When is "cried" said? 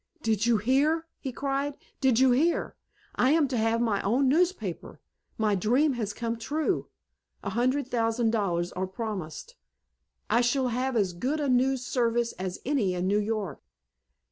1.31-1.77